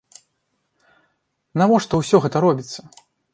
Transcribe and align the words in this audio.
Навошта 1.63 1.93
ўсё 2.01 2.17
гэта 2.25 2.37
робіцца? 2.47 2.79